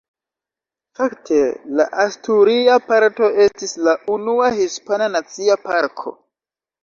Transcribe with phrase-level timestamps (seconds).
[0.99, 1.41] Fakte
[1.79, 6.15] la asturia parto estis la unua hispana nacia parko.